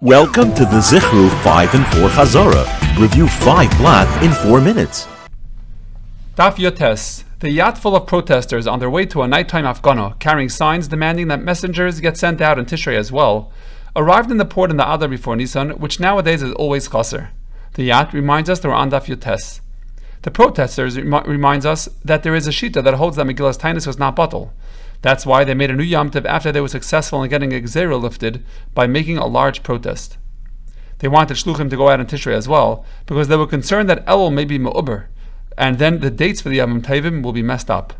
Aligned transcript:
Welcome 0.00 0.54
to 0.54 0.64
the 0.64 0.78
Zichru 0.78 1.28
5 1.42 1.74
and 1.74 1.84
4 1.88 2.08
Chazorah. 2.10 3.00
Review 3.00 3.26
5 3.26 3.68
Blat 3.78 4.22
in 4.22 4.30
4 4.30 4.60
minutes. 4.60 5.08
Daf 6.36 6.54
Yotes. 6.54 7.24
The 7.40 7.50
yacht 7.50 7.76
full 7.78 7.96
of 7.96 8.06
protesters 8.06 8.68
on 8.68 8.78
their 8.78 8.90
way 8.90 9.06
to 9.06 9.22
a 9.22 9.26
nighttime 9.26 9.64
hafgana, 9.64 10.16
carrying 10.20 10.50
signs 10.50 10.86
demanding 10.86 11.26
that 11.26 11.42
messengers 11.42 11.98
get 11.98 12.16
sent 12.16 12.40
out 12.40 12.60
in 12.60 12.64
Tishrei 12.66 12.96
as 12.96 13.10
well, 13.10 13.50
arrived 13.96 14.30
in 14.30 14.36
the 14.36 14.44
port 14.44 14.70
in 14.70 14.76
the 14.76 14.88
Adar 14.88 15.08
before 15.08 15.34
Nisan, 15.34 15.70
which 15.70 15.98
nowadays 15.98 16.44
is 16.44 16.52
always 16.52 16.88
chaser. 16.88 17.30
The 17.74 17.82
yacht 17.82 18.14
reminds 18.14 18.48
us 18.48 18.60
they 18.60 18.68
are 18.68 18.74
on 18.74 18.92
Daf 18.92 19.06
Yotes. 19.06 19.58
The 20.22 20.30
protesters 20.30 20.96
rem- 20.96 21.24
reminds 21.26 21.66
us 21.66 21.88
that 22.04 22.22
there 22.22 22.36
is 22.36 22.46
a 22.46 22.50
shita 22.50 22.84
that 22.84 22.94
holds 22.94 23.16
that 23.16 23.26
Megillas 23.26 23.58
Taanis 23.58 23.88
was 23.88 23.98
not 23.98 24.14
batel. 24.14 24.50
That's 25.02 25.24
why 25.24 25.44
they 25.44 25.54
made 25.54 25.70
a 25.70 25.74
new 25.74 25.84
Yom 25.84 26.10
Tov 26.10 26.24
after 26.24 26.50
they 26.50 26.60
were 26.60 26.68
successful 26.68 27.22
in 27.22 27.30
getting 27.30 27.52
a 27.52 27.60
Xera 27.60 28.00
lifted 28.00 28.44
by 28.74 28.86
making 28.86 29.18
a 29.18 29.26
large 29.26 29.62
protest. 29.62 30.18
They 30.98 31.08
wanted 31.08 31.36
Shluchim 31.36 31.70
to 31.70 31.76
go 31.76 31.88
out 31.88 32.00
in 32.00 32.06
Tishrei 32.06 32.32
as 32.32 32.48
well, 32.48 32.84
because 33.06 33.28
they 33.28 33.36
were 33.36 33.46
concerned 33.46 33.88
that 33.88 34.04
Elul 34.06 34.32
may 34.32 34.44
be 34.44 34.58
Me'uber, 34.58 35.06
and 35.56 35.78
then 35.78 36.00
the 36.00 36.10
dates 36.10 36.40
for 36.40 36.48
the 36.48 36.56
Yom 36.56 36.82
Tovim 36.82 37.22
will 37.22 37.32
be 37.32 37.42
messed 37.42 37.70
up. 37.70 37.94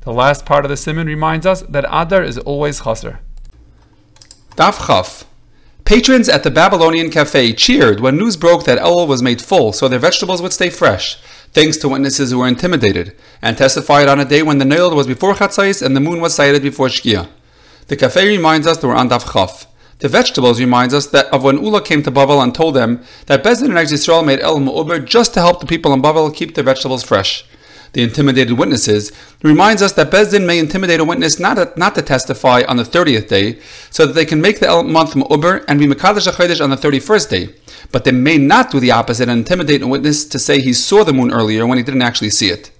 The 0.00 0.12
last 0.12 0.44
part 0.44 0.64
of 0.64 0.68
the 0.68 0.76
simon 0.76 1.06
reminds 1.06 1.46
us 1.46 1.62
that 1.62 1.84
Adar 1.88 2.24
is 2.24 2.38
always 2.38 2.82
chaser. 2.82 3.20
Daf 4.56 4.86
Chaf. 4.86 5.24
Patrons 5.84 6.28
at 6.28 6.42
the 6.42 6.50
Babylonian 6.50 7.10
Cafe 7.10 7.52
cheered 7.52 8.00
when 8.00 8.16
news 8.16 8.36
broke 8.36 8.64
that 8.64 8.78
Elul 8.78 9.06
was 9.06 9.22
made 9.22 9.42
full 9.42 9.72
so 9.72 9.88
their 9.88 9.98
vegetables 9.98 10.40
would 10.42 10.52
stay 10.52 10.70
fresh, 10.70 11.18
thanks 11.52 11.76
to 11.78 11.88
witnesses 11.88 12.30
who 12.30 12.38
were 12.38 12.48
intimidated, 12.48 13.16
and 13.40 13.56
testified 13.56 14.08
on 14.08 14.20
a 14.20 14.24
day 14.24 14.42
when 14.42 14.58
the 14.58 14.64
Nile 14.64 14.94
was 14.94 15.06
before 15.06 15.34
Chatzais 15.34 15.84
and 15.84 15.94
the 15.94 16.00
moon 16.00 16.20
was 16.20 16.34
sighted 16.34 16.62
before 16.62 16.88
Shkia. 16.88 17.28
The 17.88 17.96
cafe 17.96 18.26
reminds 18.26 18.66
us 18.66 18.78
that 18.78 18.86
we're 18.86 18.94
on 18.94 19.10
Daf 19.10 19.32
Chaf. 19.32 19.66
The 19.98 20.08
vegetables 20.08 20.58
reminds 20.58 20.94
us 20.94 21.06
that 21.08 21.26
of 21.26 21.44
when 21.44 21.62
Ula 21.62 21.82
came 21.82 22.02
to 22.02 22.10
Babel 22.10 22.40
and 22.40 22.54
told 22.54 22.74
them 22.74 23.04
that 23.26 23.44
Beis 23.44 23.60
Din 23.60 23.76
and 23.76 23.88
Yisrael 23.88 24.26
made 24.26 24.40
El 24.40 24.58
Mu'uber 24.58 25.04
just 25.04 25.34
to 25.34 25.40
help 25.40 25.60
the 25.60 25.66
people 25.66 25.92
in 25.92 26.00
Babel 26.02 26.30
keep 26.30 26.54
their 26.54 26.64
vegetables 26.64 27.04
fresh. 27.04 27.44
The 27.92 28.02
intimidated 28.02 28.56
witnesses 28.56 29.12
reminds 29.42 29.82
us 29.82 29.92
that 29.92 30.10
Beis 30.10 30.30
Din 30.30 30.46
may 30.46 30.58
intimidate 30.58 31.00
a 31.00 31.04
witness 31.04 31.38
not, 31.38 31.76
not 31.76 31.94
to 31.94 32.02
testify 32.02 32.62
on 32.66 32.78
the 32.78 32.84
30th 32.84 33.28
day, 33.28 33.58
so 33.90 34.06
that 34.06 34.14
they 34.14 34.24
can 34.24 34.40
make 34.40 34.60
the 34.60 34.82
month 34.82 35.14
Mu'uber 35.14 35.64
and 35.68 35.78
be 35.78 35.86
Mekadesh 35.86 36.26
HaChodesh 36.26 36.62
on 36.62 36.70
the 36.70 36.76
31st 36.76 37.28
day. 37.28 37.54
But 37.90 38.04
they 38.04 38.12
may 38.12 38.38
not 38.38 38.70
do 38.70 38.80
the 38.80 38.92
opposite 38.92 39.28
and 39.28 39.40
intimidate 39.40 39.82
a 39.82 39.86
witness 39.86 40.24
to 40.26 40.38
say 40.38 40.60
he 40.60 40.72
saw 40.72 41.04
the 41.04 41.12
moon 41.12 41.30
earlier 41.30 41.66
when 41.66 41.76
he 41.76 41.84
didn't 41.84 42.00
actually 42.02 42.30
see 42.30 42.48
it. 42.48 42.70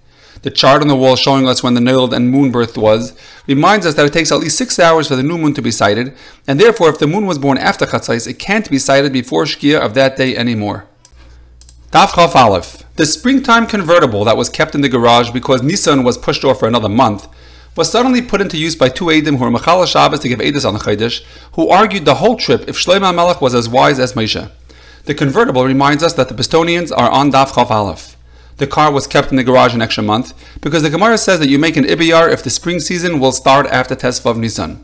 The 0.41 0.51
chart 0.51 0.81
on 0.81 0.89
the 0.89 0.97
wall 0.97 1.15
showing 1.15 1.47
us 1.47 1.63
when 1.63 1.75
the 1.75 1.81
Nile 1.81 2.13
and 2.13 2.31
moon 2.31 2.51
birth 2.51 2.77
was 2.77 3.17
reminds 3.47 3.85
us 3.85 3.95
that 3.95 4.07
it 4.07 4.13
takes 4.13 4.33
at 4.33 4.41
least 4.41 4.59
six 4.59 4.79
hours 4.79 5.09
for 5.09 5.15
the 5.15 5.23
new 5.23 5.39
moon 5.39 5.55
to 5.55 5.63
be 5.63 5.71
sighted, 5.71 6.17
and 6.49 6.59
therefore, 6.59 6.89
if 6.89 6.99
the 6.99 7.07
moon 7.07 7.27
was 7.27 7.39
born 7.39 7.59
after 7.59 7.87
Chatzais, 7.87 8.27
it 8.27 8.39
can't 8.39 8.69
be 8.69 8.79
sighted 8.79 9.13
before 9.13 9.45
Shkia 9.45 9.79
of 9.79 9.95
that 9.95 10.17
day 10.17 10.37
anymore. 10.37 10.89
Daf 11.93 12.15
Chaf 12.15 12.35
Aleph. 12.35 12.85
The 12.97 13.05
springtime 13.05 13.67
convertible 13.67 14.25
that 14.25 14.39
was 14.39 14.49
kept 14.49 14.75
in 14.75 14.81
the 14.81 14.89
garage 14.89 15.29
because 15.29 15.61
Nissan 15.61 16.05
was 16.05 16.17
pushed 16.17 16.43
off 16.43 16.61
for 16.61 16.67
another 16.67 16.89
month 16.89 17.29
was 17.77 17.91
suddenly 17.91 18.23
put 18.23 18.41
into 18.41 18.57
use 18.57 18.75
by 18.75 18.89
two 18.89 19.05
Eidim 19.07 19.37
who 19.37 19.45
were 19.45 19.51
Mechala 19.51 19.87
Shabbos 19.87 20.21
to 20.21 20.29
give 20.29 20.39
Edis 20.39 20.67
on 20.67 20.73
the 20.73 20.81
Chodesh, 20.81 21.23
who 21.53 21.69
argued 21.69 22.07
the 22.07 22.15
whole 22.15 22.37
trip 22.37 22.67
if 22.67 22.79
Shlomo 22.79 23.15
Melech 23.15 23.43
was 23.43 23.55
as 23.55 23.69
wise 23.69 23.99
as 23.99 24.15
Moshe. 24.15 24.51
The 25.05 25.15
convertible 25.15 25.67
reminds 25.67 26.03
us 26.03 26.15
that 26.15 26.31
the 26.31 26.35
Bistonians 26.35 26.97
are 26.97 27.11
on 27.11 27.31
Daf 27.31 27.55
Chaf 27.57 27.71
Aleph. 27.71 28.17
The 28.57 28.67
car 28.67 28.91
was 28.91 29.07
kept 29.07 29.31
in 29.31 29.37
the 29.37 29.45
garage 29.45 29.75
an 29.75 29.83
extra 29.83 30.03
month 30.03 30.33
because 30.63 30.83
the 30.83 30.89
Gemara 30.89 31.19
says 31.19 31.41
that 31.41 31.51
you 31.51 31.59
make 31.59 31.77
an 31.77 31.85
Ibiyar 31.85 32.33
if 32.33 32.43
the 32.43 32.49
spring 32.49 32.81
season 32.81 33.21
will 33.21 33.33
start 33.33 33.67
after 33.67 33.95
Tesvav 33.95 34.39
Nisan. 34.39 34.83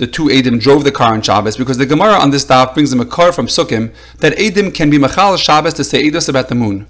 The 0.00 0.06
two 0.06 0.28
Adim 0.28 0.58
drove 0.58 0.84
the 0.84 0.90
car 0.90 1.12
on 1.12 1.20
Shabbos 1.20 1.58
because 1.58 1.76
the 1.76 1.84
Gemara 1.84 2.14
on 2.14 2.30
this 2.30 2.46
daf 2.46 2.72
brings 2.72 2.88
them 2.88 3.00
a 3.00 3.04
car 3.04 3.32
from 3.32 3.48
Sukkim 3.48 3.92
that 4.20 4.32
Adim 4.38 4.74
can 4.74 4.88
be 4.88 4.96
Machal 4.96 5.36
Shabbos 5.36 5.74
to 5.74 5.84
say 5.84 6.02
Eidos 6.02 6.26
about 6.26 6.48
the 6.48 6.54
moon. 6.54 6.86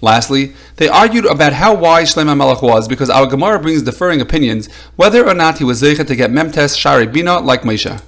Lastly, 0.00 0.54
they 0.76 0.88
argued 0.88 1.26
about 1.26 1.52
how 1.52 1.74
wise 1.74 2.14
Shlomo 2.14 2.34
Melech 2.34 2.62
was 2.62 2.88
because 2.88 3.10
our 3.10 3.26
Gemara 3.26 3.58
brings 3.58 3.82
differing 3.82 4.22
opinions 4.22 4.72
whether 4.96 5.28
or 5.28 5.34
not 5.34 5.58
he 5.58 5.64
was 5.64 5.82
zeichet 5.82 6.06
to 6.06 6.16
get 6.16 6.30
Memtes 6.30 6.74
Shaarei 6.74 7.12
Bina 7.12 7.40
like 7.40 7.60
Moshe. 7.60 8.02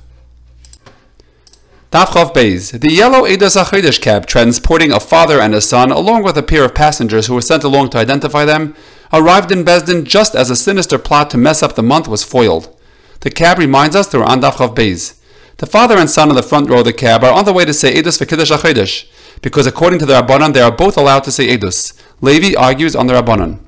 Daf 1.92 2.14
Chaf 2.14 2.32
Beis. 2.32 2.80
The 2.80 2.90
yellow 2.90 3.24
Eidos 3.24 3.62
HaChodesh 3.62 4.00
cab 4.00 4.24
transporting 4.24 4.92
a 4.92 4.98
father 4.98 5.42
and 5.42 5.54
a 5.54 5.60
son 5.60 5.92
along 5.92 6.22
with 6.22 6.38
a 6.38 6.42
pair 6.42 6.64
of 6.64 6.74
passengers 6.74 7.26
who 7.26 7.34
were 7.34 7.42
sent 7.42 7.64
along 7.64 7.90
to 7.90 7.98
identify 7.98 8.46
them 8.46 8.74
arrived 9.12 9.52
in 9.52 9.62
Beis 9.62 9.84
Din 9.84 10.06
just 10.06 10.34
as 10.34 10.48
a 10.48 10.56
sinister 10.56 10.98
plot 10.98 11.28
to 11.32 11.36
mess 11.36 11.62
up 11.62 11.74
the 11.74 11.82
month 11.82 12.08
was 12.08 12.24
foiled. 12.24 12.74
The 13.20 13.30
cab 13.30 13.58
reminds 13.58 13.96
us 13.96 14.12
were 14.12 14.24
on 14.24 14.40
Daf 14.40 14.58
Chaf 14.58 14.74
Beis. 14.74 15.18
The 15.56 15.66
father 15.66 15.98
and 15.98 16.08
son 16.08 16.30
in 16.30 16.36
the 16.36 16.42
front 16.42 16.70
row 16.70 16.80
of 16.80 16.84
the 16.84 16.92
cab 16.92 17.24
are 17.24 17.32
on 17.32 17.44
the 17.44 17.52
way 17.52 17.64
to 17.64 17.74
say 17.74 17.94
Eidos 17.94 18.18
for 18.18 18.26
Kiddush 18.26 18.52
HaChodesh 18.52 19.08
because 19.42 19.66
according 19.66 19.98
to 19.98 20.06
the 20.06 20.14
Rabbanan 20.14 20.52
they 20.52 20.60
are 20.60 20.70
both 20.70 20.96
allowed 20.96 21.24
to 21.24 21.32
say 21.32 21.56
Eidos. 21.56 22.00
Levi 22.20 22.56
argues 22.56 22.94
on 22.94 23.08
the 23.08 23.14
Rabbanan. 23.14 23.58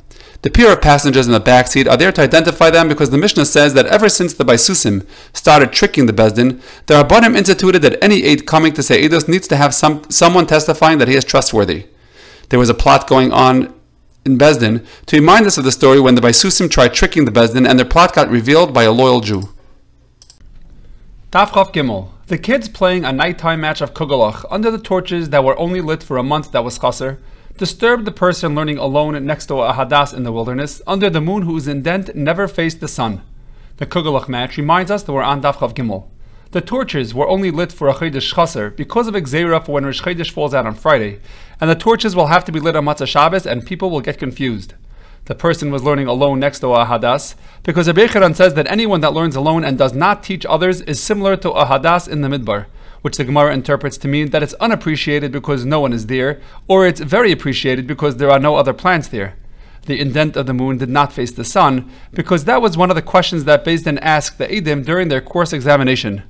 The 0.42 0.50
pair 0.50 0.72
of 0.72 0.80
passengers 0.80 1.26
in 1.26 1.32
the 1.32 1.40
back 1.40 1.66
seat 1.66 1.86
are 1.86 1.96
there 1.96 2.12
to 2.12 2.22
identify 2.22 2.70
them 2.70 2.88
because 2.88 3.10
the 3.10 3.18
Mishnah 3.18 3.44
says 3.44 3.74
that 3.74 3.86
ever 3.86 4.08
since 4.08 4.32
the 4.32 4.44
Baisusim 4.44 5.06
started 5.34 5.72
tricking 5.72 6.06
the 6.06 6.14
Beis 6.14 6.34
Din, 6.34 6.62
the 6.86 7.02
Rabbanim 7.02 7.36
instituted 7.36 7.82
that 7.82 8.02
any 8.02 8.22
aid 8.24 8.46
coming 8.46 8.72
to 8.74 8.82
say 8.82 9.06
Eidos 9.06 9.28
needs 9.28 9.46
to 9.48 9.56
have 9.56 9.74
some, 9.74 10.08
someone 10.08 10.46
testifying 10.46 10.98
that 10.98 11.08
he 11.08 11.14
is 11.14 11.24
trustworthy. 11.24 11.86
There 12.48 12.58
was 12.58 12.70
a 12.70 12.74
plot 12.74 13.06
going 13.06 13.32
on 13.32 13.74
in 14.24 14.38
Beis 14.38 14.58
Din 14.60 14.86
to 15.06 15.16
remind 15.16 15.46
us 15.46 15.58
of 15.58 15.64
the 15.64 15.72
story 15.72 16.00
when 16.00 16.14
the 16.14 16.20
Baisusim 16.20 16.70
tried 16.70 16.94
tricking 16.94 17.24
the 17.24 17.30
Beis 17.30 17.54
Din 17.54 17.66
and 17.66 17.78
their 17.78 17.86
plot 17.86 18.14
got 18.14 18.28
revealed 18.28 18.74
by 18.74 18.84
a 18.84 18.92
loyal 18.92 19.20
Jew. 19.20 19.48
Daf 21.32 21.54
Chaf 21.54 21.72
Gimel. 21.72 22.08
The 22.26 22.38
kids 22.38 22.68
playing 22.68 23.04
a 23.04 23.12
nighttime 23.12 23.60
match 23.60 23.80
of 23.80 23.94
Kugelach 23.94 24.44
under 24.50 24.70
the 24.70 24.78
torches 24.78 25.30
that 25.30 25.42
were 25.44 25.58
only 25.58 25.80
lit 25.80 26.02
for 26.02 26.16
a 26.16 26.22
month 26.22 26.52
that 26.52 26.64
was 26.64 26.78
chaser 26.78 27.18
disturbed 27.56 28.04
the 28.04 28.12
person 28.12 28.54
learning 28.54 28.78
alone 28.78 29.24
next 29.26 29.46
to 29.46 29.56
a 29.56 29.72
hadas 29.72 30.14
in 30.14 30.22
the 30.22 30.32
wilderness 30.32 30.80
under 30.86 31.10
the 31.10 31.20
moon 31.20 31.42
whose 31.42 31.66
indent 31.68 32.14
never 32.14 32.46
faced 32.48 32.80
the 32.80 32.88
sun. 32.88 33.22
The 33.78 33.86
Kugelach 33.86 34.28
match 34.28 34.56
reminds 34.56 34.90
us 34.90 35.02
that 35.02 35.12
we're 35.12 35.22
on 35.22 35.42
Daf 35.42 35.60
Chaf 35.60 35.74
Gimel. 35.74 36.09
The 36.52 36.60
torches 36.60 37.14
were 37.14 37.28
only 37.28 37.52
lit 37.52 37.70
for 37.70 37.88
a 37.88 37.94
Chodesh 37.94 38.34
Chaser 38.34 38.70
because 38.70 39.06
of 39.06 39.14
Xera 39.14 39.64
for 39.64 39.72
when 39.72 39.84
Rosh 39.86 40.30
falls 40.32 40.52
out 40.52 40.66
on 40.66 40.74
Friday, 40.74 41.20
and 41.60 41.70
the 41.70 41.76
torches 41.76 42.16
will 42.16 42.26
have 42.26 42.44
to 42.44 42.50
be 42.50 42.58
lit 42.58 42.74
on 42.74 42.86
Motzei 42.86 43.06
Shabbos 43.06 43.46
and 43.46 43.64
people 43.64 43.88
will 43.88 44.00
get 44.00 44.18
confused. 44.18 44.74
The 45.26 45.36
person 45.36 45.70
was 45.70 45.84
learning 45.84 46.08
alone 46.08 46.40
next 46.40 46.58
to 46.60 46.74
a 46.74 46.84
hadas 46.86 47.36
because 47.62 47.86
Rabbi 47.86 48.06
Yochanan 48.06 48.34
says 48.34 48.54
that 48.54 48.66
anyone 48.66 49.00
that 49.00 49.12
learns 49.12 49.36
alone 49.36 49.62
and 49.62 49.78
does 49.78 49.94
not 49.94 50.24
teach 50.24 50.44
others 50.46 50.80
is 50.80 51.00
similar 51.00 51.36
to 51.36 51.50
a 51.52 51.66
hadas 51.66 52.08
in 52.08 52.20
the 52.20 52.28
midbar 52.28 52.66
which 53.02 53.16
the 53.16 53.24
Gemara 53.24 53.54
interprets 53.54 53.96
to 53.98 54.08
mean 54.08 54.30
that 54.30 54.42
it's 54.42 54.54
unappreciated 54.54 55.32
because 55.32 55.64
no 55.64 55.80
one 55.80 55.92
is 55.92 56.06
there, 56.06 56.40
or 56.68 56.86
it's 56.86 57.00
very 57.00 57.32
appreciated 57.32 57.86
because 57.86 58.16
there 58.16 58.30
are 58.30 58.38
no 58.38 58.56
other 58.56 58.74
plants 58.74 59.08
there. 59.08 59.36
The 59.86 59.98
indent 59.98 60.36
of 60.36 60.46
the 60.46 60.52
moon 60.52 60.76
did 60.76 60.90
not 60.90 61.12
face 61.12 61.32
the 61.32 61.44
sun, 61.44 61.90
because 62.12 62.44
that 62.44 62.60
was 62.60 62.76
one 62.76 62.90
of 62.90 62.96
the 62.96 63.02
questions 63.02 63.44
that 63.44 63.64
Din 63.64 63.98
asked 63.98 64.36
the 64.36 64.46
Edim 64.46 64.84
during 64.84 65.08
their 65.08 65.22
course 65.22 65.52
examination. 65.52 66.22